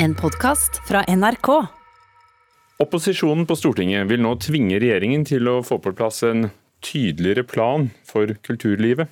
En 0.00 0.14
podkast 0.14 0.88
fra 0.88 1.02
NRK. 1.16 1.48
Opposisjonen 2.78 3.46
på 3.50 3.56
Stortinget 3.58 4.06
vil 4.06 4.22
nå 4.22 4.36
tvinge 4.38 4.78
regjeringen 4.78 5.24
til 5.26 5.50
å 5.50 5.56
få 5.66 5.80
på 5.82 5.90
plass 5.98 6.22
en 6.22 6.52
tydeligere 6.86 7.42
plan 7.42 7.88
for 8.06 8.30
kulturlivet. 8.46 9.10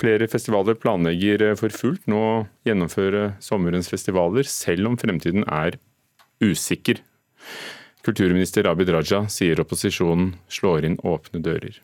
Flere 0.00 0.30
festivaler 0.32 0.78
planlegger 0.80 1.52
for 1.60 1.76
fullt 1.76 2.08
nå 2.08 2.22
å 2.30 2.32
gjennomføre 2.64 3.34
sommerens 3.44 3.92
festivaler, 3.92 4.48
selv 4.48 4.94
om 4.94 4.96
fremtiden 4.96 5.44
er 5.44 5.76
usikker. 6.40 7.04
Kulturminister 8.00 8.72
Abid 8.72 8.88
Raja 8.96 9.26
sier 9.28 9.60
opposisjonen 9.60 10.32
slår 10.48 10.88
inn 10.88 11.00
åpne 11.04 11.44
dører. 11.44 11.76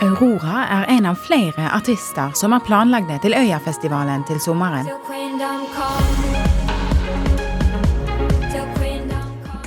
Aurora 0.00 0.62
er 0.64 0.86
en 0.94 1.10
av 1.10 1.18
flere 1.20 1.66
artister 1.76 2.30
som 2.38 2.54
er 2.56 2.62
planlagt 2.64 3.10
til 3.20 3.34
Øyafestivalen 3.36 4.22
til 4.24 4.38
sommeren. 4.40 4.86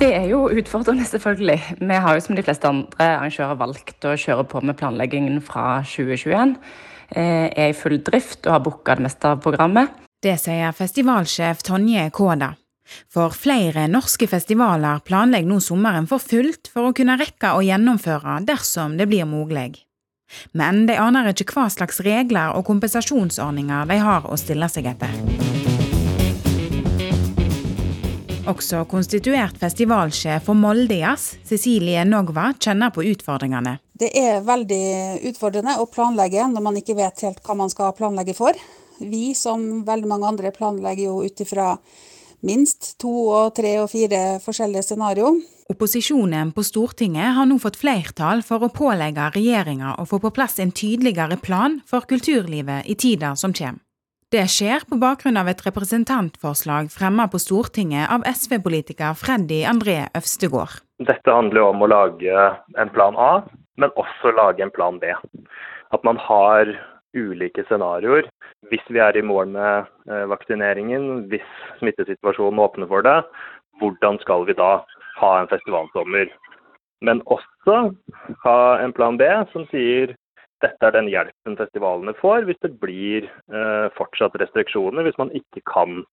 Det 0.00 0.08
er 0.10 0.26
jo 0.26 0.48
utfordrende, 0.50 1.06
selvfølgelig. 1.06 1.60
Vi 1.78 2.00
har 2.06 2.18
jo 2.18 2.24
som 2.26 2.34
de 2.34 2.42
fleste 2.42 2.66
andre 2.66 3.06
arrangører 3.12 3.60
valgt 3.62 4.08
å 4.10 4.16
kjøre 4.18 4.48
på 4.50 4.64
med 4.66 4.74
planleggingen 4.82 5.38
fra 5.38 5.84
2021. 5.86 6.58
Jeg 7.14 7.54
er 7.54 7.70
i 7.70 7.78
full 7.78 8.00
drift 8.02 8.42
og 8.48 8.56
har 8.56 8.66
booka 8.66 8.98
det 8.98 9.06
meste 9.06 9.30
av 9.36 9.38
programmet. 9.46 9.94
Det 10.18 10.34
sier 10.42 10.74
festivalsjef 10.74 11.62
Tonje 11.62 12.10
Kåda. 12.10 12.50
For 13.06 13.30
flere 13.30 13.86
norske 13.86 14.26
festivaler 14.26 14.98
planlegger 15.06 15.54
nå 15.54 15.62
sommeren 15.62 16.10
for 16.10 16.18
fullt 16.18 16.74
for 16.74 16.90
å 16.90 16.94
kunne 16.96 17.20
rekke 17.22 17.54
å 17.54 17.62
gjennomføre 17.62 18.40
dersom 18.50 18.98
det 18.98 19.06
blir 19.06 19.30
mulig. 19.30 19.84
Men 20.52 20.84
de 20.88 20.98
aner 21.00 21.32
ikke 21.32 21.50
hva 21.54 21.68
slags 21.72 22.00
regler 22.04 22.54
og 22.56 22.66
kompensasjonsordninger 22.68 23.90
de 23.90 23.98
har 24.02 24.28
å 24.28 24.38
stille 24.40 24.68
seg 24.72 24.90
etter. 24.94 25.12
Også 28.44 28.82
konstituert 28.84 29.56
festivalsjef 29.56 30.44
for 30.44 30.58
Moldejazz, 30.58 31.38
Cecilie 31.48 32.02
Nogva, 32.04 32.50
kjenner 32.60 32.92
på 32.92 33.06
utfordringene. 33.08 33.78
Det 33.96 34.10
er 34.20 34.42
veldig 34.44 35.24
utfordrende 35.30 35.78
å 35.80 35.86
planlegge 35.88 36.44
når 36.52 36.64
man 36.66 36.76
ikke 36.76 36.96
vet 36.98 37.24
helt 37.24 37.40
hva 37.46 37.56
man 37.56 37.72
skal 37.72 37.94
planlegge 37.96 38.34
for. 38.36 38.58
Vi, 39.00 39.32
som 39.38 39.84
veldig 39.86 40.10
mange 40.10 40.28
andre, 40.28 40.52
planlegger 40.52 41.08
jo 41.08 41.22
ut 41.24 41.40
ifra 41.40 41.70
minst 42.44 42.94
to 43.02 43.12
og 43.32 43.54
tre 43.58 43.78
og 43.82 43.90
fire 43.92 44.38
forskjellige 44.44 44.84
scenarioer. 44.90 45.40
Opposisjonen 45.72 46.50
på 46.52 46.62
Stortinget 46.66 47.32
har 47.38 47.48
nå 47.48 47.56
fått 47.62 47.78
flertall 47.80 48.42
for 48.44 48.66
å 48.66 48.72
pålegge 48.72 49.30
regjeringa 49.38 49.94
å 49.96 50.04
få 50.08 50.20
på 50.20 50.32
plass 50.36 50.58
en 50.60 50.74
tydeligere 50.76 51.38
plan 51.40 51.78
for 51.88 52.04
kulturlivet 52.04 52.84
i 52.84 52.96
tida 53.00 53.32
som 53.40 53.56
kommer. 53.56 53.80
Det 54.34 54.48
skjer 54.50 54.82
på 54.90 54.96
bakgrunn 54.98 55.38
av 55.38 55.46
et 55.46 55.60
representantforslag 55.62 56.88
fremmet 56.90 57.30
på 57.30 57.38
Stortinget 57.38 58.10
av 58.10 58.24
SV-politiker 58.26 59.14
Freddy 59.14 59.60
André 59.68 60.08
Øvstegård. 60.18 60.80
Dette 61.06 61.30
handler 61.30 61.60
jo 61.60 61.68
om 61.70 61.84
å 61.84 61.90
lage 61.92 62.48
en 62.82 62.90
plan 62.96 63.14
A, 63.14 63.44
men 63.78 63.94
også 64.00 64.32
lage 64.34 64.64
en 64.64 64.74
plan 64.74 64.98
B. 64.98 65.12
At 65.94 66.02
man 66.08 66.18
har 66.18 66.72
ulike 67.14 67.64
scenarioer. 67.68 68.28
Hvis 68.70 68.84
vi 68.88 69.00
er 69.02 69.16
i 69.16 69.24
mål 69.24 69.52
med 69.54 69.90
eh, 70.10 70.26
vaksineringen, 70.30 71.26
hvis 71.32 71.46
smittesituasjonen 71.80 72.62
åpner 72.62 72.90
for 72.90 73.06
det, 73.06 73.20
hvordan 73.80 74.18
skal 74.22 74.46
vi 74.48 74.56
da 74.58 74.72
ha 75.20 75.30
en 75.40 75.50
festivalsommer. 75.50 76.30
Men 77.04 77.22
også 77.26 77.94
ha 78.44 78.58
en 78.80 78.94
plan 78.96 79.18
B 79.20 79.28
som 79.52 79.66
sier 79.72 80.14
dette 80.64 80.86
er 80.86 80.94
den 80.94 81.10
hjelpen 81.12 81.58
festivalene 81.58 82.14
får 82.16 82.46
hvis 82.48 82.60
det 82.64 82.72
blir 82.80 83.26
eh, 83.26 83.86
fortsatt 83.98 84.36
restriksjoner, 84.40 85.04
hvis 85.04 85.18
man 85.20 85.32
ikke 85.36 85.60
kan 85.68 86.04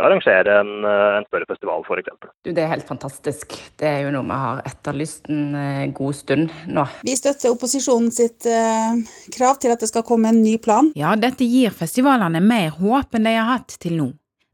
arrangere 0.00 0.54
en, 0.60 0.72
eh, 0.84 1.18
en 1.18 1.26
større 1.26 1.48
festival 1.50 1.84
f.eks. 1.84 2.30
Det 2.46 2.62
er 2.62 2.70
helt 2.70 2.88
fantastisk. 2.88 3.58
Det 3.78 3.88
er 3.88 4.00
jo 4.06 4.14
noe 4.14 4.24
vi 4.28 4.38
har 4.44 4.62
etterlyst 4.70 5.28
en 5.32 5.54
eh, 5.58 5.84
god 5.92 6.16
stund 6.16 6.54
nå. 6.70 6.86
Vi 7.04 7.16
støtter 7.18 7.52
opposisjonen 7.52 8.10
sitt 8.14 8.48
eh, 8.48 9.02
krav 9.36 9.60
til 9.62 9.74
at 9.74 9.82
det 9.82 9.90
skal 9.90 10.06
komme 10.06 10.32
en 10.32 10.42
ny 10.44 10.56
plan. 10.62 10.92
Ja, 10.98 11.14
dette 11.18 11.46
gir 11.48 11.74
festivalene 11.76 12.42
mer 12.44 12.72
håp 12.78 13.18
enn 13.18 13.28
de 13.28 13.36
har 13.36 13.50
hatt 13.56 13.76
til 13.82 13.98
nå. 14.00 14.10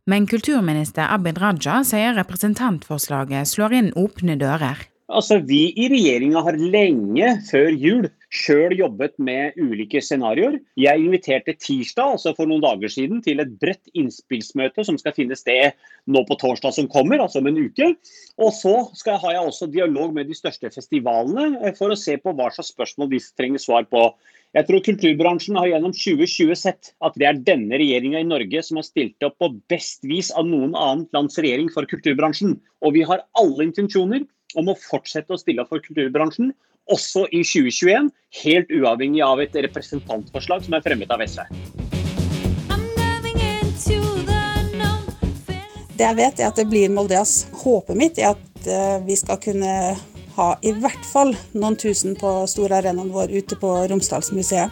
Men 0.08 0.24
kulturminister 0.26 1.10
Abid 1.12 1.36
Raja 1.42 1.82
sier 1.84 2.14
representantforslaget 2.16 3.50
slår 3.50 3.74
inn 3.76 3.90
åpne 3.98 4.38
dører. 4.40 4.86
Altså, 5.08 5.38
Vi 5.44 5.68
i 5.76 5.88
regjeringa 5.88 6.42
har 6.44 6.56
lenge 6.56 7.34
før 7.48 7.68
jul 7.72 8.08
sjøl 8.28 8.74
jobbet 8.76 9.14
med 9.22 9.56
ulike 9.56 10.00
scenarioer. 10.04 10.58
Jeg 10.78 11.00
inviterte 11.00 11.54
tirsdag, 11.56 12.14
altså 12.16 12.34
for 12.36 12.48
noen 12.48 12.64
dager 12.64 12.92
siden, 12.92 13.22
til 13.24 13.40
et 13.40 13.54
bredt 13.60 13.88
innspillsmøte 13.96 14.84
som 14.84 14.98
skal 15.00 15.16
finne 15.16 15.36
sted 15.38 15.76
nå 16.08 16.24
på 16.28 16.36
torsdag 16.40 16.76
som 16.76 16.90
kommer, 16.92 17.22
altså 17.24 17.40
om 17.40 17.48
en 17.48 17.60
uke. 17.68 17.94
Og 18.36 18.52
så 18.56 18.74
skal, 18.98 19.20
har 19.22 19.38
jeg 19.38 19.52
også 19.52 19.70
dialog 19.72 20.12
med 20.16 20.28
de 20.28 20.36
største 20.36 20.70
festivalene 20.74 21.62
eh, 21.62 21.76
for 21.78 21.92
å 21.92 21.98
se 21.98 22.18
på 22.20 22.36
hva 22.36 22.50
slags 22.52 22.74
spørsmål 22.74 23.12
de 23.14 23.22
trenger 23.40 23.64
svar 23.64 23.88
på. 23.88 24.10
Jeg 24.56 24.64
tror 24.64 24.84
kulturbransjen 24.84 25.58
har 25.60 25.68
gjennom 25.68 25.92
2020 25.92 26.56
sett 26.56 26.92
at 27.04 27.16
det 27.20 27.26
er 27.28 27.42
denne 27.44 27.80
regjeringa 27.80 28.22
i 28.22 28.28
Norge 28.28 28.62
som 28.64 28.80
har 28.80 28.86
stilt 28.86 29.24
opp 29.26 29.36
på 29.40 29.50
best 29.72 30.06
vis 30.08 30.30
av 30.32 30.48
noen 30.48 30.72
annet 30.76 31.12
lands 31.16 31.36
regjering 31.40 31.68
for 31.72 31.88
kulturbransjen. 31.88 32.56
Og 32.84 32.96
vi 32.96 33.04
har 33.08 33.26
alle 33.40 33.68
intensjoner 33.68 34.24
om 34.56 34.70
å 34.72 34.78
fortsette 34.80 35.34
å 35.34 35.40
stille 35.40 35.60
opp 35.60 35.72
for 35.74 35.84
kulturbransjen, 35.84 36.54
også 36.92 37.26
i 37.32 37.42
2021. 37.44 38.10
Helt 38.42 38.72
uavhengig 38.74 39.22
av 39.24 39.40
et 39.40 39.54
representantforslag 39.68 40.64
som 40.66 40.76
er 40.76 40.84
fremmet 40.84 41.12
av 41.12 41.22
SV. 41.24 41.44
Det 45.98 46.06
jeg 46.06 46.14
vet, 46.14 46.38
er 46.38 46.46
at 46.46 46.58
det 46.60 46.68
blir 46.70 46.92
Moldeas. 46.94 47.48
Håpet 47.64 47.98
mitt 47.98 48.20
er 48.22 48.36
at 48.36 48.68
eh, 48.70 48.98
vi 49.06 49.16
skal 49.18 49.40
kunne 49.42 49.72
ha 50.36 50.48
i 50.62 50.70
hvert 50.76 51.06
fall 51.10 51.32
noen 51.58 51.74
tusen 51.80 52.14
på 52.18 52.30
storarenaen 52.46 53.10
vår 53.10 53.32
ute 53.34 53.58
på 53.58 53.72
Romsdalsmuseet. 53.90 54.70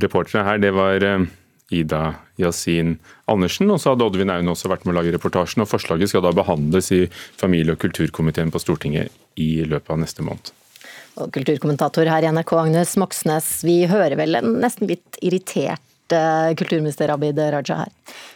Reportere 0.00 0.42
her, 0.48 0.58
det 0.58 0.72
var 0.74 1.04
eh, 1.06 1.28
Ida 1.70 2.14
Yasin 2.40 2.96
Andersen. 3.30 3.70
Og 3.70 3.80
så 3.80 3.92
hadde 3.92 4.06
Oddvin 4.06 4.32
Aune 4.34 4.54
også 4.54 4.70
vært 4.72 4.86
med 4.86 4.94
å 4.94 5.00
lage 5.00 5.14
reportasjen. 5.14 5.64
og 5.64 5.70
Forslaget 5.70 6.12
skal 6.12 6.24
da 6.26 6.32
behandles 6.36 6.90
i 6.96 7.04
familie- 7.40 7.76
og 7.76 7.82
kulturkomiteen 7.82 8.50
på 8.50 8.62
Stortinget 8.62 9.14
i 9.40 9.62
løpet 9.64 9.90
av 9.90 10.02
neste 10.02 10.26
måned. 10.26 10.52
Og 11.20 11.30
kulturkommentator 11.34 12.08
her 12.08 12.24
i 12.24 12.32
NRK, 12.32 12.56
Agnes 12.56 12.96
Moxnes, 12.96 13.48
vi 13.66 13.82
hører 13.90 14.16
vel 14.16 14.38
en 14.38 14.60
nesten 14.62 14.88
litt 14.88 15.18
irritert 15.20 15.82
Eh, 16.12 16.54
kulturminister 16.54 17.08
Abid 17.08 17.38
Raja 17.38 17.74
her? 17.74 17.88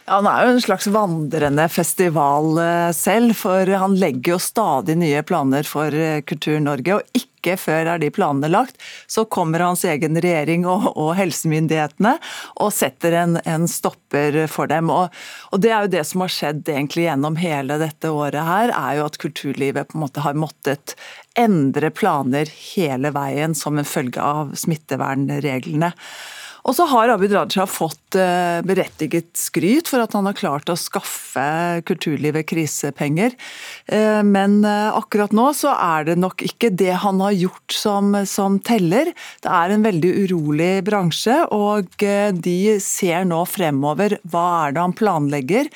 Ja, 0.05 0.15
Han 0.15 0.27
er 0.27 0.45
jo 0.45 0.53
en 0.53 0.61
slags 0.61 0.87
vandrende 0.87 1.67
festival 1.69 2.57
eh, 2.61 2.91
selv, 2.95 3.35
for 3.35 3.67
han 3.67 3.97
legger 3.99 4.35
jo 4.35 4.39
stadig 4.39 4.95
nye 4.99 5.23
planer 5.27 5.67
for 5.67 5.91
eh, 5.91 6.21
Kultur-Norge. 6.21 6.95
og 6.95 7.01
ikke 7.13 7.34
før 7.59 7.91
er 7.93 8.01
de 8.01 8.09
planene 8.13 8.49
lagt, 8.49 8.79
så 9.07 9.25
kommer 9.29 9.61
hans 9.61 9.85
egen 9.85 10.17
regjering 10.17 10.65
og, 10.69 10.89
og 10.97 11.13
helsemyndighetene 11.19 12.15
og 12.63 12.73
setter 12.73 13.17
en, 13.21 13.37
en 13.45 13.67
stopper 13.69 14.41
for 14.51 14.71
dem. 14.71 14.89
Og, 14.89 15.13
og, 15.51 15.61
Det 15.61 15.71
er 15.71 15.85
jo 15.85 15.93
det 15.95 16.05
som 16.09 16.25
har 16.25 16.33
skjedd 16.33 16.73
egentlig 16.73 17.05
gjennom 17.05 17.37
hele 17.39 17.77
dette 17.81 18.11
året 18.11 18.41
her, 18.49 18.73
er 18.73 18.99
jo 18.99 19.09
at 19.09 19.19
kulturlivet 19.21 19.91
på 19.91 19.99
en 19.99 20.05
måte 20.07 20.25
har 20.25 20.37
måttet 20.37 20.95
endre 21.37 21.91
planer 21.91 22.49
hele 22.75 23.11
veien 23.15 23.55
som 23.57 23.77
en 23.77 23.87
følge 23.87 24.23
av 24.23 24.55
smittevernreglene. 24.57 25.93
Og 26.65 26.73
så 26.73 26.87
har 26.89 27.11
Abid 27.13 27.33
Raja 27.35 27.67
fått 27.69 28.17
eh, 28.17 28.57
berettiget 28.65 29.29
skryt 29.37 29.89
for 29.91 30.01
at 30.01 30.15
han 30.17 30.25
har 30.25 30.37
klart 30.37 30.71
å 30.71 30.77
skaffe 30.79 31.45
kulturlivet 31.85 32.47
krisepenger. 32.49 33.35
Eh, 33.85 34.21
men 34.25 34.57
eh, 34.65 34.89
akkurat 34.97 35.35
nå 35.35 35.51
så 35.57 35.75
er 35.75 36.09
det 36.09 36.17
nok 36.21 36.41
ikke 36.47 36.71
det 36.73 36.95
han 37.03 37.21
har 37.21 37.37
gjort 37.37 37.77
som, 37.77 38.17
som 38.25 38.57
teller. 38.65 39.13
Det 39.45 39.53
er 39.53 39.75
en 39.75 39.85
veldig 39.85 40.13
urolig 40.25 40.71
bransje, 40.87 41.37
og 41.53 41.93
de 42.01 42.57
ser 42.81 43.29
nå 43.29 43.43
fremover 43.49 44.17
hva 44.25 44.45
er 44.65 44.75
det 44.75 44.85
han 44.87 44.97
planlegger. 44.97 45.69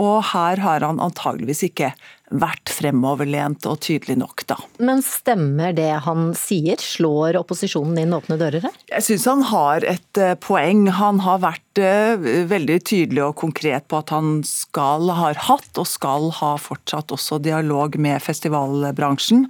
Og 0.00 0.16
her 0.32 0.60
har 0.64 0.84
han 0.86 1.02
antageligvis 1.02 1.66
ikke 1.68 1.92
vært 2.40 2.72
fremoverlent 2.72 3.66
og 3.70 3.78
tydelig 3.84 4.16
nok, 4.20 4.44
da. 4.50 4.58
Men 4.82 5.02
stemmer 5.06 5.74
det 5.76 5.90
han 6.06 6.32
sier? 6.38 6.80
Slår 6.80 7.38
opposisjonen 7.40 8.02
inn 8.02 8.16
åpne 8.16 8.38
dører 8.40 8.66
her? 8.66 8.76
Jeg 8.90 9.06
syns 9.08 9.28
han 9.30 9.46
har 9.50 9.86
et 9.88 10.20
uh, 10.20 10.34
poeng. 10.40 10.86
Han 10.98 11.22
har 11.24 11.42
vært 11.44 11.82
uh, 11.82 12.28
veldig 12.50 12.80
tydelig 12.86 13.24
og 13.28 13.38
konkret 13.44 13.88
på 13.90 14.02
at 14.02 14.14
han 14.14 14.40
skal, 14.48 15.10
har 15.14 15.38
hatt 15.48 15.80
og 15.80 15.88
skal 15.88 16.30
ha 16.40 16.54
fortsatt 16.60 17.14
også 17.14 17.40
dialog 17.44 17.98
med 18.00 18.22
festivalbransjen. 18.24 19.48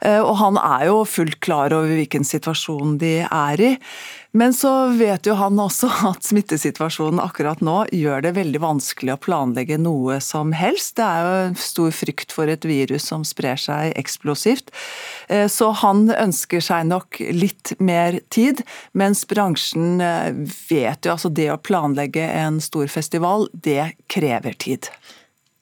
Og 0.00 0.32
han 0.40 0.56
er 0.56 0.86
jo 0.88 1.02
fullt 1.04 1.40
klar 1.44 1.74
over 1.76 1.90
hvilken 1.92 2.24
situasjon 2.24 2.96
de 3.02 3.18
er 3.26 3.60
i. 3.60 3.74
Men 4.32 4.54
så 4.54 4.70
vet 4.94 5.26
jo 5.26 5.34
han 5.34 5.58
også 5.58 5.90
at 6.12 6.26
smittesituasjonen 6.26 7.20
akkurat 7.22 7.62
nå 7.64 7.82
gjør 7.94 8.22
det 8.26 8.34
veldig 8.38 8.62
vanskelig 8.62 9.16
å 9.16 9.20
planlegge 9.22 9.80
noe 9.82 10.20
som 10.22 10.54
helst. 10.54 10.96
Det 11.00 11.06
er 11.06 11.26
jo 11.26 11.60
stor 11.60 11.94
frykt 11.94 12.34
for 12.34 12.50
et 12.50 12.66
virus 12.68 13.08
som 13.10 13.26
sprer 13.26 13.58
seg 13.60 13.94
eksplosivt. 13.98 14.70
Eh, 15.28 15.48
så 15.50 15.72
han 15.82 16.06
ønsker 16.14 16.62
seg 16.62 16.86
nok 16.90 17.20
litt 17.34 17.74
mer 17.82 18.20
tid, 18.30 18.62
mens 18.94 19.24
bransjen 19.30 20.02
eh, 20.04 20.30
vet 20.70 21.06
jo 21.06 21.16
altså 21.16 21.32
det 21.34 21.50
å 21.50 21.58
planlegge 21.58 22.22
en 22.22 22.62
stor 22.62 22.86
festival, 22.92 23.48
det 23.52 23.96
krever 24.10 24.54
tid. 24.62 24.92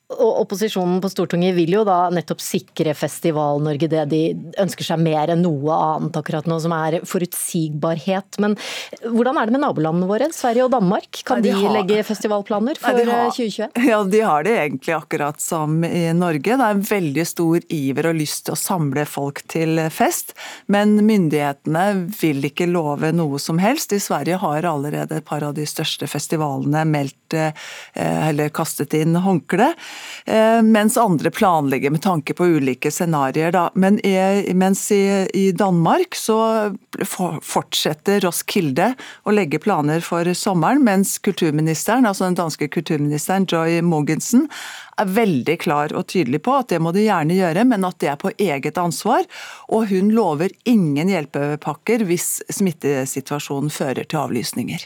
Og 0.09 0.39
opposisjonen 0.41 1.03
på 1.05 1.11
Stortinget 1.13 1.53
vil 1.53 1.75
jo 1.75 1.83
da 1.85 2.07
nettopp 2.09 2.41
sikre 2.41 2.95
Festival-Norge 2.97 3.91
det 3.93 4.05
de 4.09 4.21
ønsker 4.57 4.87
seg 4.87 5.03
mer 5.05 5.35
enn 5.35 5.43
noe 5.45 5.75
annet 5.77 6.17
akkurat 6.17 6.47
nå, 6.49 6.57
som 6.65 6.73
er 6.73 7.03
forutsigbarhet. 7.05 8.39
Men 8.41 8.57
hvordan 9.05 9.37
er 9.37 9.51
det 9.51 9.55
med 9.59 9.63
nabolandene 9.67 10.09
våre, 10.09 10.31
Sverige 10.33 10.65
og 10.65 10.73
Danmark? 10.73 11.21
Kan 11.29 11.43
Nei, 11.43 11.51
de, 11.51 11.53
de 11.53 11.67
har... 11.67 11.75
legge 11.77 12.07
festivalplaner 12.09 12.81
for 12.81 12.97
Nei, 12.97 13.05
har... 13.05 13.35
2021? 13.37 13.77
Ja, 13.91 13.99
de 14.09 14.23
har 14.25 14.49
det 14.49 14.55
egentlig 14.63 14.95
akkurat 14.97 15.45
som 15.45 15.77
i 15.85 16.07
Norge. 16.17 16.57
Det 16.57 16.71
er 16.71 16.83
veldig 16.89 17.29
stor 17.29 17.69
iver 17.69 18.09
og 18.09 18.19
lyst 18.23 18.47
til 18.49 18.57
å 18.57 18.61
samle 18.63 19.05
folk 19.05 19.45
til 19.53 19.77
fest, 19.93 20.33
men 20.73 20.97
myndighetene 21.05 21.85
vil 22.17 22.49
ikke 22.49 22.71
love 22.73 23.13
noe 23.13 23.43
som 23.45 23.61
helst. 23.61 23.93
I 23.93 24.01
Sverige 24.01 24.41
har 24.41 24.73
allerede 24.73 25.21
et 25.21 25.29
par 25.29 25.45
av 25.45 25.53
de 25.61 25.69
største 25.69 26.09
festivalene 26.09 26.89
meldt 26.89 27.37
eh, 27.37 27.53
eller 27.93 28.49
kastet 28.57 28.97
inn 28.97 29.13
håndkle. 29.21 29.75
Eh, 30.25 30.63
mens 30.63 30.97
andre 31.01 31.31
planlegger 31.31 31.91
med 31.95 32.03
tanke 32.05 32.35
på 32.35 32.47
ulike 32.59 32.91
scenarioer. 32.91 33.59
Men 33.75 34.01
mens 34.59 34.91
i 34.93 35.53
Danmark 35.57 36.15
så 36.19 36.39
fortsetter 37.43 38.21
Roskilde 38.27 38.93
å 39.25 39.35
legge 39.35 39.61
planer 39.63 40.05
for 40.05 40.29
sommeren, 40.35 40.85
mens 40.85 41.17
kulturministeren, 41.25 42.07
altså 42.07 42.29
den 42.29 42.39
danske 42.39 42.69
kulturministeren 42.73 43.49
Joy 43.49 43.81
Mogensen 43.83 44.49
er 44.99 45.11
veldig 45.15 45.57
klar 45.63 45.95
og 45.97 46.09
tydelig 46.13 46.43
på 46.47 46.57
at 46.59 46.73
det 46.73 46.81
må 46.83 46.93
de 46.95 47.07
gjerne 47.07 47.37
gjøre, 47.39 47.65
men 47.69 47.87
at 47.87 47.99
det 48.03 48.13
er 48.13 48.21
på 48.21 48.33
eget 48.35 48.79
ansvar. 48.81 49.27
Og 49.71 49.89
hun 49.93 50.13
lover 50.15 50.53
ingen 50.69 51.13
hjelpepakker 51.13 52.05
hvis 52.09 52.39
smittesituasjonen 52.59 53.73
fører 53.73 54.09
til 54.09 54.23
avlysninger. 54.25 54.85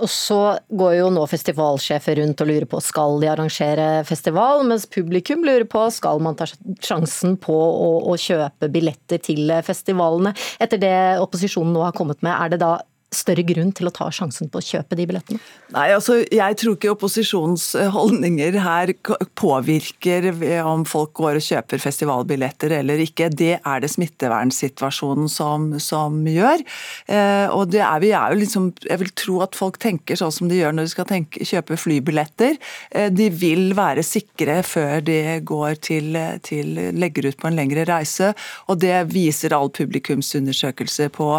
Og 0.00 0.08
så 0.08 0.38
går 0.72 0.94
jo 0.96 1.08
nå 1.12 1.26
festivalsjefer 1.28 2.16
rundt 2.22 2.40
og 2.40 2.48
lurer 2.48 2.64
på 2.70 2.80
skal 2.80 3.18
de 3.20 3.28
arrangere 3.28 3.88
festival, 4.08 4.64
mens 4.64 4.86
publikum 4.88 5.44
lurer 5.44 5.66
på 5.68 5.84
skal 5.92 6.22
man 6.24 6.38
ta 6.38 6.46
sjansen 6.48 7.36
på 7.40 7.52
å, 7.52 7.90
å 8.08 8.16
kjøpe 8.16 8.70
billetter 8.72 9.20
til 9.20 9.52
festivalene. 9.66 10.32
Etter 10.64 10.80
det 10.80 10.96
opposisjonen 11.20 11.76
nå 11.76 11.84
har 11.84 11.96
kommet 11.96 12.24
med, 12.24 12.32
er 12.32 12.54
det 12.54 12.62
da 12.64 12.78
større 13.12 13.44
grunn 13.46 13.72
til 13.76 13.88
å 13.88 13.92
ta 13.94 14.08
sjansen 14.14 14.48
på 14.50 14.60
å 14.60 14.64
kjøpe 14.64 14.96
de 14.98 15.06
billettene? 15.08 15.40
Nei, 15.72 15.88
altså 15.94 16.20
Jeg 16.22 16.56
tror 16.60 16.76
ikke 16.76 16.92
opposisjonens 16.92 17.66
eh, 17.78 17.90
holdninger 17.92 18.56
her 18.64 18.92
påvirker 19.38 20.28
om 20.68 20.84
folk 20.88 21.12
går 21.20 21.38
og 21.38 21.44
kjøper 21.46 21.82
festivalbilletter 21.82 22.74
eller 22.78 23.02
ikke. 23.04 23.28
Det 23.32 23.54
er 23.58 23.82
det 23.82 23.90
smittevernsituasjonen 23.92 25.30
som, 25.32 25.68
som 25.82 26.18
gjør. 26.28 26.64
Eh, 27.06 27.46
og 27.52 27.72
det 27.72 27.82
er, 27.84 28.02
vi 28.02 28.12
er 28.16 28.32
jo 28.32 28.40
liksom, 28.42 28.70
Jeg 28.88 29.02
vil 29.02 29.12
tro 29.18 29.40
at 29.44 29.58
folk 29.58 29.78
tenker 29.82 30.18
sånn 30.18 30.34
som 30.34 30.50
de 30.50 30.60
gjør 30.60 30.76
når 30.76 30.88
de 30.88 30.94
skal 30.94 31.08
tenke, 31.08 31.46
kjøpe 31.48 31.78
flybilletter. 31.80 32.58
Eh, 32.90 33.10
de 33.12 33.28
vil 33.32 33.72
være 33.78 34.04
sikre 34.06 34.60
før 34.66 35.04
de 35.04 35.20
går 35.48 35.78
til, 35.84 36.16
til 36.46 36.74
legger 36.96 37.30
ut 37.30 37.40
på 37.40 37.50
en 37.50 37.60
lengre 37.60 37.86
reise. 37.88 38.32
Og 38.72 38.80
det 38.82 38.94
viser 39.12 39.56
all 39.56 39.72
publikumsundersøkelse 39.72 41.10
på 41.12 41.30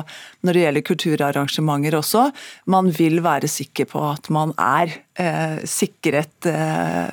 når 0.43 0.53
det 0.53 0.65
gjelder 0.65 0.87
kulturarrangementer 0.89 1.62
arrangementer 1.63 1.97
også. 1.99 2.31
Man 2.65 2.91
vil 2.91 3.21
være 3.23 3.47
sikker 3.47 3.85
på 3.89 4.01
at 4.11 4.29
man 4.29 4.53
er 4.57 4.91
eh, 5.15 5.63
sikret 5.65 6.45
eh, 6.45 7.11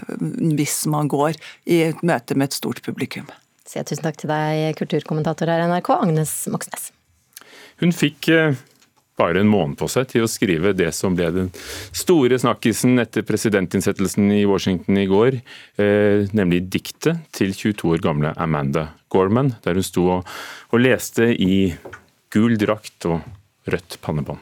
hvis 0.57 0.87
man 0.87 1.09
går 1.09 1.37
i 1.67 1.83
et 1.91 2.03
møte 2.03 2.35
med 2.35 2.51
et 2.51 2.59
stort 2.59 2.83
publikum. 2.83 3.29
Så 3.67 3.85
tusen 3.85 4.03
takk 4.03 4.19
til 4.19 4.31
deg, 4.31 4.75
kulturkommentator 4.79 5.47
her 5.47 5.63
i 5.63 5.69
NRK, 5.71 5.91
Agnes 6.01 6.49
Moxnes. 6.51 6.91
Hun 7.81 7.93
fikk 7.95 8.29
eh, 8.35 8.59
bare 9.21 9.41
en 9.41 9.51
måned 9.51 9.77
på 9.79 9.89
seg 9.91 10.09
til 10.11 10.25
å 10.25 10.31
skrive 10.31 10.73
det 10.77 10.91
som 10.97 11.15
ble 11.15 11.29
den 11.35 11.51
store 11.93 12.39
snakkisen 12.41 12.99
etter 13.03 13.25
presidentinnsettelsen 13.27 14.31
i 14.33 14.47
Washington 14.49 14.99
i 14.99 15.09
går, 15.11 15.41
eh, 15.79 16.27
nemlig 16.33 16.65
diktet 16.73 17.21
til 17.37 17.55
22 17.55 17.95
år 17.95 18.05
gamle 18.05 18.35
Amanda 18.41 18.91
Gorman, 19.13 19.55
der 19.65 19.79
hun 19.79 19.87
sto 19.87 20.07
og, 20.19 20.33
og 20.73 20.83
leste 20.83 21.31
i 21.35 21.75
gul 22.31 22.57
drakt 22.59 23.07
og 23.11 23.21
rødt 23.67 23.99
pannebånd. 24.03 24.39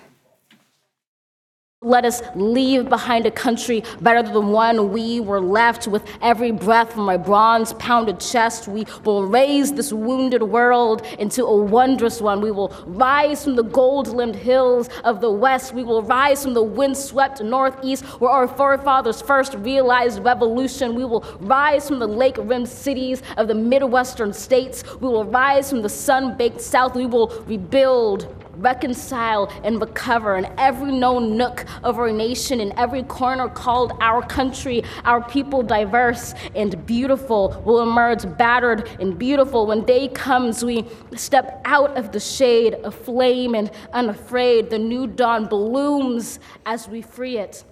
Let 1.81 2.05
us 2.05 2.23
leave 2.35 2.89
behind 2.89 3.25
a 3.25 3.31
country 3.31 3.85
better 4.01 4.21
than 4.21 4.33
the 4.33 4.41
one 4.41 4.91
we 4.91 5.21
were 5.21 5.41
left 5.41 5.87
with 5.87 6.05
every 6.21 6.51
breath 6.51 6.93
from 6.93 7.05
my 7.05 7.17
bronze 7.17 7.73
pounded 7.75 8.19
chest. 8.19 8.67
We 8.67 8.85
will 9.05 9.25
raise 9.25 9.73
this 9.73 9.93
wounded 9.93 10.43
world 10.43 11.07
into 11.21 11.45
a 11.45 11.57
wondrous 11.57 12.21
one. 12.21 12.41
We 12.41 12.51
will 12.51 12.75
rise 12.85 13.45
from 13.45 13.55
the 13.55 13.63
gold 13.63 14.09
limbed 14.09 14.35
hills 14.35 14.89
of 15.05 15.21
the 15.21 15.31
west. 15.31 15.73
We 15.73 15.85
will 15.85 16.03
rise 16.03 16.43
from 16.43 16.55
the 16.55 16.65
windswept 16.65 17.41
northeast 17.45 18.05
where 18.21 18.33
our 18.33 18.49
forefathers 18.49 19.23
first 19.23 19.55
realized 19.55 20.25
revolution. 20.25 20.97
We 20.97 21.05
will 21.05 21.25
rise 21.39 21.87
from 21.87 22.01
the 22.01 22.09
lake 22.09 22.39
rimmed 22.39 22.69
cities 22.69 23.23
of 23.37 23.47
the 23.47 23.55
Midwestern 23.55 24.33
states. 24.33 24.83
We 25.01 25.07
will 25.07 25.27
rise 25.27 25.71
from 25.71 25.83
the 25.83 25.89
sun 25.89 26.37
baked 26.37 26.61
south. 26.61 26.97
We 26.97 27.07
will 27.07 27.29
rebuild 27.47 28.38
reconcile, 28.59 29.51
and 29.65 29.81
recover 29.81 30.37
in 30.37 30.47
every 30.59 30.93
known 30.93 31.37
nook 31.37 31.65
of 31.83 31.99
our 31.99 32.13
nation, 32.13 32.61
in 32.61 32.77
every 32.79 33.03
corner 33.05 33.49
called 33.49 33.93
our 34.01 34.23
country, 34.27 34.83
our 35.05 35.23
people 35.29 35.63
diverse 35.63 36.35
and 36.55 36.85
beautiful 36.87 37.63
will 37.65 37.83
emerge 37.83 38.25
battered 38.37 38.89
and 39.01 39.19
beautiful. 39.19 39.67
When 39.67 39.85
day 39.85 40.09
comes, 40.09 40.65
we 40.65 40.85
step 41.15 41.61
out 41.65 41.97
of 41.97 42.13
the 42.13 42.21
shade 42.21 42.75
of 42.75 42.95
flame 42.95 43.55
and 43.55 43.71
unafraid. 43.93 44.71
The 44.71 44.79
new 44.79 45.07
dawn 45.07 45.47
blooms 45.47 46.39
as 46.67 46.89
we 46.89 47.03
free 47.03 47.39
it. 47.39 47.65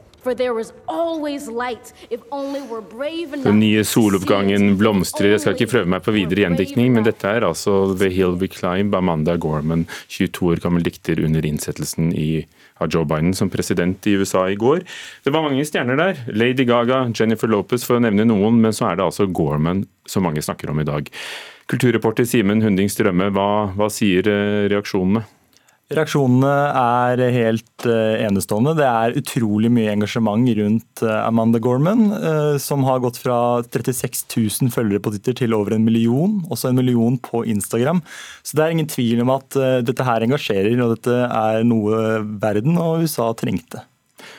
Den 3.46 3.60
nye 3.62 3.84
soloppgangen 3.86 4.76
blomstrer. 4.80 5.34
Jeg 5.34 5.44
skal 5.44 5.56
ikke 5.56 5.70
prøve 5.72 5.90
meg 5.94 6.04
på 6.06 6.14
videre 6.16 6.44
gjendiktning, 6.44 6.92
men 6.96 7.06
dette 7.06 7.30
er 7.30 7.46
altså 7.46 7.94
The 7.94 8.10
Hill 8.12 8.36
We 8.40 8.50
Climb, 8.52 8.94
Amanda 8.96 9.36
Gorman, 9.40 9.86
22 10.12 10.52
år 10.52 10.62
gammel 10.64 10.86
dikter 10.86 11.20
under 11.24 11.46
innsettelsen 11.46 12.12
i, 12.16 12.44
av 12.82 12.90
Joe 12.92 13.06
Biden 13.08 13.34
som 13.36 13.50
president 13.52 14.06
i 14.06 14.16
USA 14.20 14.46
i 14.50 14.58
går. 14.60 14.82
Det 15.24 15.34
var 15.34 15.46
mange 15.46 15.66
stjerner 15.68 16.00
der. 16.00 16.24
Lady 16.32 16.66
Gaga, 16.68 17.04
Jennifer 17.14 17.50
Lopez 17.50 17.86
for 17.86 17.98
å 17.98 18.04
nevne 18.04 18.28
noen, 18.28 18.60
men 18.62 18.76
så 18.76 18.90
er 18.90 18.98
det 18.98 19.06
altså 19.06 19.28
Gorman 19.30 19.86
som 20.06 20.26
mange 20.26 20.44
snakker 20.44 20.72
om 20.72 20.82
i 20.82 20.88
dag. 20.88 21.10
Kulturreporter 21.70 22.26
Simen 22.28 22.62
Hunding 22.62 22.90
Strømme, 22.92 23.32
hva, 23.34 23.72
hva 23.74 23.88
sier 23.90 24.28
eh, 24.30 24.66
reaksjonene? 24.70 25.24
Reaksjonene 25.86 26.50
er 26.74 27.20
helt 27.30 27.84
eh, 27.86 28.24
enestående. 28.26 28.72
Det 28.74 28.86
er 28.90 29.14
utrolig 29.20 29.68
mye 29.70 29.92
engasjement 29.92 30.48
rundt 30.58 31.02
eh, 31.06 31.18
Amanda 31.20 31.60
Gorman, 31.62 32.08
eh, 32.10 32.56
som 32.58 32.82
har 32.88 33.04
gått 33.04 33.20
fra 33.22 33.62
36 33.62 34.24
000 34.34 34.74
følgere 34.74 35.04
på 35.04 35.14
Twitter 35.14 35.36
til 35.44 35.54
over 35.54 35.76
en 35.76 35.86
million, 35.86 36.40
også 36.50 36.72
en 36.72 36.80
million 36.80 37.20
på 37.22 37.44
Instagram. 37.46 38.02
Så 38.42 38.58
det 38.58 38.64
er 38.64 38.74
ingen 38.74 38.90
tvil 38.90 39.22
om 39.22 39.30
at 39.36 39.54
dette 39.86 40.08
her 40.08 40.26
engasjerer, 40.26 40.74
og 40.82 40.96
dette 40.96 41.20
er 41.30 41.62
noe 41.66 42.18
verden 42.42 42.82
og 42.82 43.06
USA 43.06 43.30
trengte. 43.38 43.86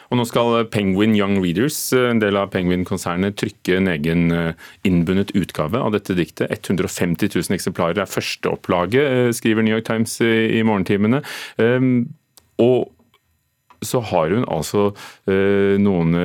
Og 0.07 0.19
nå 0.19 0.25
skal 0.27 0.67
Penguin 0.71 1.15
Young 1.17 1.37
Readers, 1.43 1.77
eh, 1.95 2.09
en 2.11 2.21
del 2.23 2.39
av 2.39 2.51
Penguin-konsernet, 2.53 3.35
trykke 3.39 3.77
en 3.77 3.91
egen 3.91 4.31
eh, 4.31 4.67
innbundet 4.87 5.33
utgave 5.35 5.81
av 5.83 5.95
dette 5.95 6.15
diktet. 6.17 6.51
150 6.51 7.33
000 7.35 7.57
eksemplarer 7.57 8.03
er 8.03 8.11
førsteopplaget, 8.11 9.01
eh, 9.03 9.31
skriver 9.35 9.65
New 9.65 9.75
York 9.75 9.87
Times 9.87 10.19
i 10.23 10.63
morgentimene. 10.65 11.23
Ehm, 11.61 12.07
og 12.61 12.87
så 13.85 13.99
har 14.01 14.31
hun 14.33 14.45
altså 14.49 14.89
noen 15.77 16.15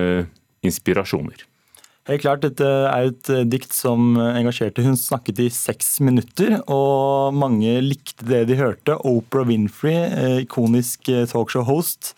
inspirasjoner. 0.65 1.43
Helt 2.09 2.23
klart, 2.25 2.41
Dette 2.41 2.65
er 2.65 3.11
et 3.11 3.29
dikt 3.53 3.77
som 3.77 4.17
engasjerte. 4.17 4.83
Hun 4.83 4.97
snakket 4.97 5.43
i 5.45 5.51
seks 5.53 5.99
minutter, 6.01 6.57
og 6.65 7.37
mange 7.37 7.77
likte 7.85 8.25
det 8.25 8.47
de 8.49 8.57
hørte. 8.57 8.97
Oprah 9.05 9.45
Winfrey, 9.47 10.41
ikonisk 10.47 11.13
talkshow-host, 11.35 12.15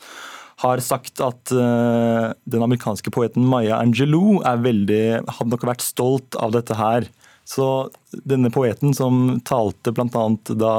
har 0.64 0.80
sagt 0.85 1.21
at 1.25 1.52
uh, 1.52 2.33
den 2.49 2.64
amerikanske 2.64 3.12
poeten 3.14 3.44
Maya 3.49 3.78
Angelou 3.83 4.40
er 4.47 4.62
veldig, 4.64 5.04
hadde 5.28 5.52
nok 5.52 5.68
vært 5.68 5.85
stolt 5.85 6.38
av 6.40 6.54
dette 6.56 6.78
her. 6.78 7.09
Så 7.44 7.90
denne 8.25 8.49
poeten 8.49 8.94
som 8.97 9.40
talte 9.44 9.92
bl.a. 9.92 10.23
da 10.56 10.76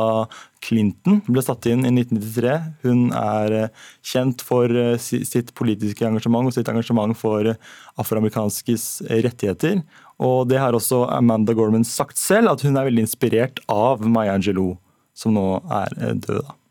Clinton 0.65 1.19
ble 1.27 1.43
satt 1.45 1.67
inn 1.69 1.85
i 1.85 1.91
1993, 1.93 2.55
hun 2.87 3.03
er 3.13 3.57
eh, 3.59 3.83
kjent 4.01 4.41
for 4.41 4.73
eh, 4.73 4.97
sitt 4.97 5.53
politiske 5.57 6.07
engasjement 6.09 6.49
og 6.49 6.57
sitt 6.57 6.71
engasjement 6.73 7.13
for 7.19 7.53
afroamerikanskes 8.01 9.05
rettigheter. 9.11 9.83
Og 10.17 10.49
det 10.49 10.57
har 10.63 10.73
også 10.73 11.03
Amanda 11.13 11.53
Gorman 11.53 11.85
sagt 11.85 12.17
selv, 12.17 12.55
at 12.55 12.65
hun 12.65 12.81
er 12.81 12.89
veldig 12.89 13.05
inspirert 13.05 13.61
av 13.69 14.01
Maya 14.01 14.33
Angelou, 14.33 14.73
som 15.13 15.37
nå 15.37 15.49
er 15.69 15.99
død. 16.01 16.25
død. 16.31 16.64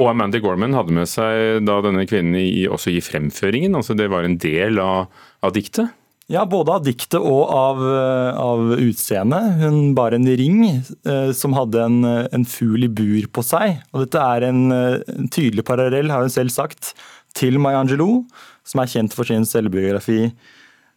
Og 0.00 0.08
Amanda 0.08 0.40
Gorman 0.40 0.74
hadde 0.76 0.94
med 0.96 1.08
seg 1.10 1.60
da 1.66 1.78
denne 1.84 2.06
kvinnen 2.08 2.38
i, 2.40 2.64
også 2.70 2.94
i 2.94 3.02
fremføringen, 3.04 3.76
altså 3.76 3.96
det 3.98 4.08
var 4.12 4.24
en 4.24 4.38
del 4.40 4.80
av, 4.80 5.10
av 5.44 5.52
diktet? 5.52 5.92
Ja, 6.30 6.44
både 6.46 6.76
av 6.78 6.84
diktet 6.86 7.18
og 7.18 7.50
av, 7.50 7.80
eh, 7.84 8.38
av 8.38 8.76
utseendet. 8.78 9.56
Hun 9.64 9.96
bar 9.98 10.14
en 10.14 10.28
ring 10.40 10.60
eh, 10.70 11.32
som 11.36 11.56
hadde 11.58 11.82
en, 11.82 11.98
en, 12.06 12.46
fugl 12.46 12.86
i 12.86 12.90
bur 13.00 13.26
på 13.34 13.44
seg. 13.44 13.80
Og 13.90 14.04
dette 14.04 14.22
er 14.22 14.46
en, 14.46 14.62
en 14.70 15.28
tydelig 15.28 15.66
parallell, 15.66 16.12
har 16.14 16.22
hun 16.22 16.32
selv 16.32 16.54
sagt, 16.54 16.94
til 17.34 17.58
Maya 17.62 17.82
Angelou, 17.82 18.22
som 18.66 18.82
er 18.82 18.90
kjent 18.90 19.14
for 19.14 19.26
sin 19.26 19.44
selvbiografi 19.46 20.30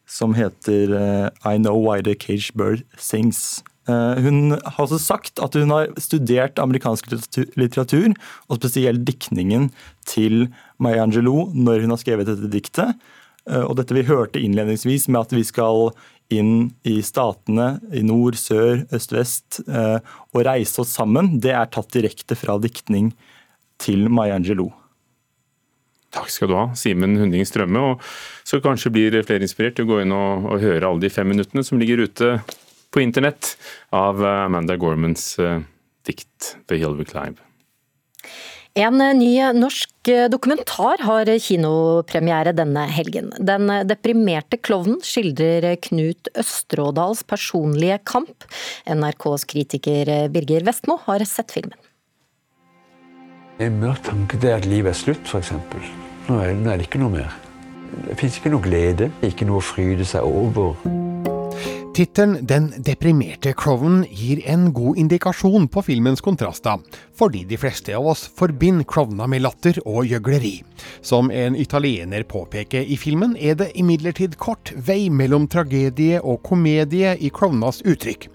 som 0.10 0.34
heter 0.38 0.94
eh, 0.94 1.28
I 1.46 1.58
Know 1.58 1.82
Why 1.82 2.02
The 2.06 2.16
Cage 2.16 2.54
Bird 2.54 2.84
Sings. 2.98 3.64
Eh, 3.90 4.22
hun 4.24 4.56
har 4.56 4.80
også 4.80 5.00
sagt 5.02 5.42
at 5.44 5.58
hun 5.60 5.74
har 5.74 5.92
studert 6.02 6.62
amerikansk 6.62 7.10
litteratur, 7.60 8.14
og 8.48 8.62
spesielt 8.62 9.04
diktningen 9.08 9.70
til 10.08 10.48
Maya 10.80 11.04
Angelou 11.04 11.50
når 11.52 11.84
hun 11.84 11.96
har 11.96 12.02
skrevet 12.02 12.30
dette 12.30 12.52
diktet. 12.52 12.96
Eh, 13.50 13.64
og 13.64 13.76
dette 13.80 13.96
vi 13.96 14.06
hørte 14.08 14.42
innledningsvis 14.42 15.10
med 15.12 15.26
at 15.26 15.36
vi 15.36 15.44
skal 15.48 15.92
inn 16.34 16.72
i 16.88 17.02
statene 17.04 17.76
i 17.94 18.02
nord, 18.06 18.40
sør, 18.40 18.86
øst, 18.96 19.12
vest 19.14 19.60
eh, 19.68 20.00
og 20.32 20.46
reise 20.48 20.82
oss 20.82 20.96
sammen, 20.96 21.36
det 21.44 21.52
er 21.52 21.68
tatt 21.70 21.92
direkte 21.94 22.40
fra 22.40 22.56
diktning 22.64 23.12
til 23.84 24.08
Maya 24.08 24.40
Angelou. 24.40 24.72
Takk 26.14 26.30
skal 26.30 26.52
du 26.52 26.56
ha, 26.56 26.66
Simen 26.78 27.18
Hunding 27.18 27.46
Strømme. 27.50 27.82
Og 27.82 28.04
så 28.46 28.60
kanskje 28.64 28.92
blir 28.94 29.16
flere 29.26 29.46
inspirert 29.46 29.76
til 29.78 29.88
å 29.88 29.96
gå 29.96 30.04
inn 30.04 30.14
og, 30.14 30.46
og, 30.46 30.60
høre 30.62 30.86
alle 30.86 31.02
de 31.02 31.10
fem 31.14 31.28
minuttene 31.34 31.66
som 31.66 31.82
ligger 31.82 32.06
ute 32.06 32.36
på 32.94 33.02
internett 33.02 33.56
av 33.94 34.22
Amanda 34.24 34.78
Gormans 34.78 35.34
uh, 35.42 35.60
dikt 36.08 36.54
'The 36.68 36.78
Hill 36.78 36.96
We 37.00 37.08
Climb'. 37.10 37.42
En 38.74 38.98
ny 38.98 39.36
norsk 39.54 40.10
dokumentar 40.34 41.04
har 41.06 41.30
kinopremiere 41.38 42.56
denne 42.58 42.88
helgen. 42.90 43.30
Den 43.38 43.70
deprimerte 43.86 44.58
klovnen 44.58 44.98
skildrer 45.06 45.76
Knut 45.78 46.32
Østrådals 46.34 47.22
personlige 47.30 48.00
kamp. 48.10 48.48
NRKs 48.90 49.46
kritiker 49.54 50.10
Birger 50.34 50.66
Vestmo 50.66 50.98
har 51.06 51.22
sett 51.30 51.54
filmen. 51.54 51.78
En 53.62 53.78
mørk 53.78 54.02
tanke 54.08 54.40
er 54.42 54.58
at 54.58 54.66
livet 54.66 54.96
er 54.96 54.98
slutt, 54.98 55.30
f.eks. 55.30 55.52
Nå 56.26 56.40
er, 56.42 56.56
nå 56.58 56.72
er 56.74 56.82
det 56.82 56.88
ikke 56.88 57.04
noe 57.04 57.14
mer. 57.14 57.36
Det 58.08 58.18
fins 58.18 58.40
ikke 58.40 58.50
noe 58.56 58.66
glede, 58.66 59.12
ikke 59.22 59.46
noe 59.46 59.62
å 59.62 59.66
fryde 59.68 60.08
seg 60.10 60.26
over. 60.26 60.74
Tittelen 61.94 62.48
Den 62.48 62.72
deprimerte 62.82 63.52
klovnen 63.54 64.02
gir 64.10 64.40
en 64.50 64.72
god 64.74 64.98
indikasjon 64.98 65.68
på 65.70 65.84
filmens 65.86 66.24
kontraster, 66.26 66.80
fordi 67.14 67.44
de 67.46 67.60
fleste 67.62 67.94
av 67.94 68.08
oss 68.10 68.24
forbinder 68.34 68.88
klovner 68.90 69.30
med 69.30 69.44
latter 69.46 69.78
og 69.86 70.10
gjøgleri. 70.10 70.56
Som 71.06 71.30
en 71.30 71.54
italiener 71.54 72.26
påpeker 72.26 72.82
i 72.82 72.98
filmen, 72.98 73.36
er 73.38 73.60
det 73.62 73.70
imidlertid 73.78 74.40
kort 74.42 74.74
vei 74.74 75.12
mellom 75.14 75.46
tragedie 75.46 76.18
og 76.18 76.42
komedie 76.50 77.14
i 77.22 77.30
klovnas 77.30 77.84
uttrykk. 77.86 78.26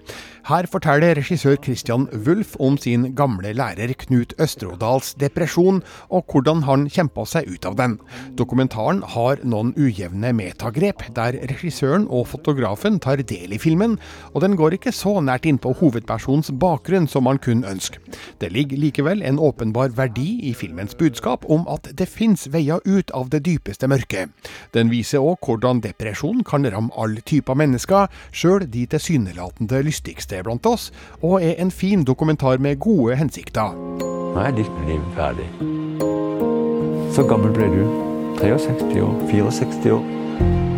Her 0.47 0.65
forteller 0.71 1.17
regissør 1.19 1.57
Christian 1.59 2.07
Wulff 2.25 2.55
om 2.63 2.77
sin 2.79 3.09
gamle 3.17 3.51
lærer 3.53 3.91
Knut 3.99 4.31
Østrodals 4.39 5.11
depresjon, 5.19 5.81
og 6.09 6.31
hvordan 6.31 6.63
han 6.63 6.85
kjempa 6.89 7.25
seg 7.27 7.49
ut 7.51 7.67
av 7.67 7.75
den. 7.79 7.97
Dokumentaren 8.39 9.01
har 9.03 9.43
noen 9.43 9.73
ujevne 9.75 10.31
metagrep, 10.37 11.03
der 11.17 11.37
regissøren 11.51 12.07
og 12.07 12.29
fotografen 12.31 13.01
tar 13.03 13.19
del 13.19 13.53
i 13.53 13.59
filmen, 13.59 13.97
og 14.33 14.45
den 14.45 14.55
går 14.59 14.77
ikke 14.77 14.93
så 14.95 15.17
nært 15.19 15.47
innpå 15.49 15.73
hovedpersonens 15.81 16.53
bakgrunn 16.61 17.09
som 17.11 17.27
man 17.27 17.41
kunne 17.43 17.67
ønske. 17.67 17.99
Det 18.39 18.51
ligger 18.55 18.79
likevel 18.79 19.23
en 19.25 19.41
åpenbar 19.43 19.91
verdi 19.97 20.39
i 20.49 20.53
filmens 20.55 20.95
budskap 20.95 21.43
om 21.49 21.67
at 21.67 21.91
det 21.99 22.07
fins 22.07 22.47
veier 22.53 22.79
ut 22.87 23.11
av 23.11 23.29
det 23.33 23.43
dypeste 23.45 23.91
mørket. 23.91 24.31
Den 24.73 24.89
viser 24.93 25.19
òg 25.19 25.43
hvordan 25.43 25.83
depresjon 25.83 26.45
kan 26.47 26.67
ramme 26.69 26.95
all 26.95 27.19
type 27.27 27.53
mennesker, 27.55 28.07
sjøl 28.31 28.63
de 28.69 28.85
tilsynelatende 28.89 29.83
lystigste 29.85 30.28
sted 30.29 30.45
blant 30.47 30.69
oss, 30.69 30.89
og 31.21 31.41
er 31.43 31.57
en 31.57 31.73
fin 31.73 32.05
dokumentar 32.07 32.61
med 32.61 32.79
gode 32.79 33.17
hensikter. 33.19 33.75
Nå 34.29 34.45
er 34.45 34.55
ditt 34.55 34.81
liv 34.87 35.03
ferdig. 35.17 35.49
Så 37.15 37.25
gammel 37.27 37.51
ble 37.55 37.67
du? 37.73 37.83
63 38.39 39.01
år? 39.03 39.15
64 39.33 39.95
år? 39.97 40.68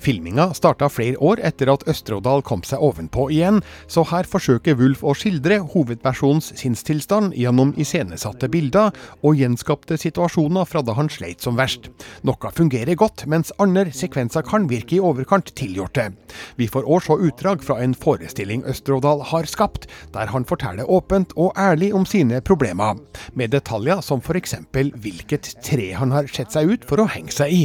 Filminga 0.00 0.48
starta 0.56 0.88
flere 0.88 1.18
år 1.20 1.42
etter 1.44 1.68
at 1.72 1.84
Østrådal 1.90 2.40
kom 2.46 2.62
seg 2.64 2.80
ovenpå 2.80 3.26
igjen, 3.34 3.60
så 3.90 4.04
her 4.08 4.24
forsøker 4.28 4.78
Wulf 4.80 5.02
å 5.04 5.12
skildre 5.16 5.58
hovedpersonens 5.74 6.54
sinnstilstand 6.56 7.34
gjennom 7.36 7.74
iscenesatte 7.80 8.48
bilder 8.52 8.94
og 9.20 9.36
gjenskapte 9.36 9.98
situasjoner 10.00 10.68
fra 10.68 10.80
da 10.86 10.94
han 10.96 11.10
sleit 11.12 11.44
som 11.44 11.58
verst. 11.60 11.90
Noe 12.24 12.52
fungerer 12.56 12.96
godt, 12.96 13.26
mens 13.28 13.52
andre 13.60 13.90
sekvenser 13.92 14.46
kan 14.46 14.68
virke 14.70 14.96
i 14.96 15.02
overkant 15.04 15.52
tilgjorte. 15.58 16.08
Vi 16.56 16.68
får 16.70 16.88
òg 16.88 17.04
se 17.04 17.18
utdrag 17.28 17.64
fra 17.64 17.80
en 17.84 17.96
forestilling 17.96 18.64
Østrådal 18.70 19.26
har 19.32 19.48
skapt, 19.50 19.88
der 20.14 20.32
han 20.32 20.48
forteller 20.48 20.88
åpent 20.88 21.34
og 21.36 21.52
ærlig 21.60 21.92
om 21.96 22.06
sine 22.08 22.40
problemer, 22.40 22.96
med 23.34 23.52
detaljer 23.52 24.00
som 24.04 24.24
f.eks. 24.24 24.56
hvilket 24.72 25.54
tre 25.64 25.92
han 25.98 26.16
har 26.16 26.30
sett 26.32 26.56
seg 26.56 26.72
ut 26.72 26.88
for 26.88 27.04
å 27.04 27.10
henge 27.10 27.36
seg 27.36 27.52
i. 27.52 27.62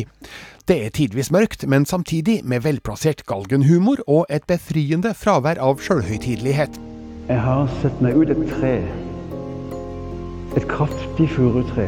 Det 0.66 0.86
er 0.86 0.90
tidvis 0.90 1.28
mørkt, 1.30 1.68
men 1.70 1.84
samtidig 1.86 2.40
med 2.44 2.64
velplassert 2.66 3.20
galgenhumor 3.30 4.00
og 4.10 4.26
et 4.34 4.48
befriende 4.50 5.12
fravær 5.14 5.60
av 5.62 5.78
sjølhøytidelighet. 5.78 6.80
Jeg 7.30 7.38
har 7.46 7.70
sett 7.84 8.02
meg 8.02 8.18
ut 8.18 8.34
et 8.34 8.42
tre. 8.56 8.74
Et 10.58 10.66
kraftig 10.66 11.30
furutre. 11.36 11.86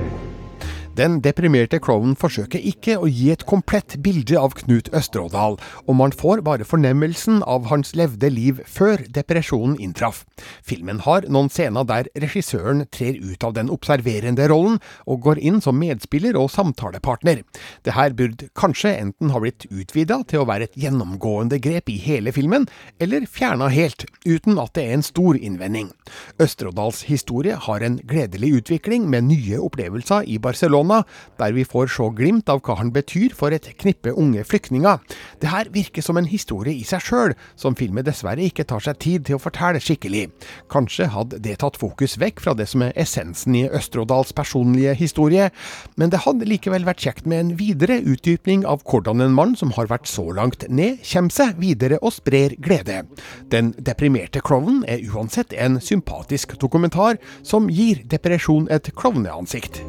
Den 0.98 1.20
deprimerte 1.22 1.77
klovnen 1.77 2.16
forsøker 2.18 2.58
ikke 2.58 2.96
å 2.98 3.06
gi 3.06 3.27
et 3.30 3.44
komplett 3.46 4.00
bilde 4.01 4.34
av 4.42 4.56
Knut 4.58 4.88
Østerådal, 4.98 5.60
og 5.86 5.94
man 5.94 6.10
får 6.10 6.39
bare 6.42 6.66
fornemmelsen 6.66 7.44
av 7.46 7.68
hans 7.70 7.92
levde 7.94 8.32
liv 8.34 8.63
før 8.66 9.04
depresjonen 9.13 9.75
inntraff. 9.77 10.24
Filmen 10.66 11.04
har 11.06 11.27
noen 11.30 11.51
scener 11.54 11.86
der 11.86 12.10
regissøren 12.18 12.82
trer 12.89 13.20
ut 13.22 13.46
av 13.46 13.54
den 13.60 13.70
observerende 13.70 14.48
rollen, 14.50 14.80
og 15.06 15.22
går 15.27 15.38
inn 15.38 15.60
som 15.62 15.77
medspiller 15.77 16.39
og 16.39 16.50
samtalepartner. 16.56 17.44
Det 17.86 17.94
her 17.94 18.18
burde 18.18 18.50
kanskje 18.58 18.96
enten 18.96 19.36
ha 19.36 19.44
blitt 19.44 19.68
utvida 19.70 20.24
til 20.25 20.42
å 20.42 20.48
være 20.50 20.72
et 20.72 20.82
gjennomgående 20.82 21.62
grep 21.62 21.94
i 21.94 22.00
hele 22.01 22.34
filmen, 22.34 22.66
eller 22.98 23.30
fjerna 23.30 23.70
helt, 23.70 24.08
uten 24.25 24.58
at 24.58 24.74
det 24.74 24.88
er 24.88 24.98
en 24.98 25.06
stor 25.06 25.38
innvending. 25.38 25.94
Østerådals 26.42 27.06
historie 27.06 27.54
har 27.70 27.86
en 27.86 28.01
gledelig 28.01 28.56
utvikling 28.63 29.06
med 29.13 29.30
nye 29.30 29.62
opplevelser 29.62 30.25
i 30.25 30.42
Barcelona, 30.42 30.87
Barcelona, 30.88 31.03
der 31.38 31.53
vi 31.53 31.65
får 31.65 31.88
se 31.91 32.08
glimt 32.15 32.50
av 32.50 32.62
hva 32.65 32.77
han 32.79 32.91
betyr 32.91 33.34
for 33.36 33.51
et 33.51 33.67
knippe 33.77 34.13
unge 34.13 34.44
flyktninger. 34.44 35.00
Det 35.41 35.50
her 35.50 35.70
virker 35.72 36.01
som 36.01 36.17
en 36.17 36.25
historie 36.25 36.74
i 36.74 36.84
seg 36.84 37.01
sjøl, 37.01 37.36
som 37.56 37.75
filmen 37.75 38.06
dessverre 38.06 38.44
ikke 38.44 38.65
tar 38.65 38.82
seg 38.82 38.98
tid 39.00 39.25
til 39.27 39.38
å 39.38 39.41
fortelle 39.41 39.79
skikkelig. 39.79 40.27
Kanskje 40.72 41.10
hadde 41.13 41.39
det 41.44 41.60
tatt 41.62 41.77
fokus 41.77 42.17
vekk 42.17 42.41
fra 42.41 42.56
det 42.58 42.67
som 42.72 42.84
er 42.86 42.96
essensen 42.96 43.56
i 43.56 43.67
Østrådals 43.67 44.34
personlige 44.34 44.96
historie, 44.98 45.50
men 45.96 46.12
det 46.13 46.24
hadde 46.25 46.48
likevel 46.48 46.88
vært 46.88 47.03
kjekt 47.03 47.27
med 47.27 47.39
en 47.39 47.53
videre 47.60 48.00
utdypning 48.01 48.65
av 48.65 48.84
hvordan 48.88 49.22
en 49.22 49.36
mann 49.36 49.56
som 49.60 49.74
har 49.77 49.91
vært 49.91 50.10
så 50.10 50.29
langt 50.32 50.65
ned, 50.70 51.03
kommer 51.08 51.34
seg 51.34 51.62
videre 51.62 52.00
og 52.01 52.15
sprer 52.15 52.56
glede. 52.63 53.03
Den 53.51 53.74
deprimerte 53.77 54.41
klovnen 54.41 54.84
er 54.88 55.03
uansett 55.12 55.53
en 55.53 55.82
sympatisk 55.84 56.58
dokumentar 56.62 57.20
som 57.46 57.70
gir 57.70 58.03
depresjon 58.08 58.70
et 58.74 58.91
klovneansikt. 58.98 59.84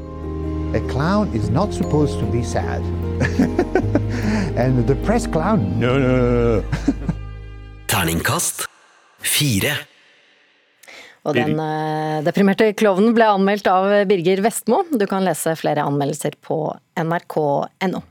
A 0.77 0.81
clown 0.91 1.33
is 1.33 1.49
not 1.49 1.73
supposed 1.73 2.19
to 2.21 2.27
be 2.27 2.43
sad. 2.45 2.83
and 4.61 4.87
the 4.87 4.95
press 5.07 5.27
clown, 5.27 5.81
no, 5.81 5.97
no, 5.99 6.13
no. 6.17 6.65
Terningkast 7.89 8.67
fire. 9.19 9.79
Og 11.25 11.35
den 11.37 11.57
uh, 11.57 12.21
deprimerte 12.25 12.69
klovnen 12.77 13.17
ble 13.17 13.31
anmeldt 13.33 13.69
av 13.73 13.89
Birger 14.11 14.45
Vestmo. 14.45 14.83
Du 14.93 15.07
kan 15.09 15.25
lese 15.25 15.57
flere 15.57 15.89
anmeldelser 15.89 16.37
på 16.45 16.61
nrk.no. 17.01 18.05